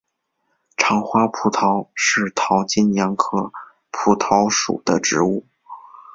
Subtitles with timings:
[0.77, 3.51] 长花蒲桃是桃金娘科
[3.91, 5.45] 蒲桃属的植物。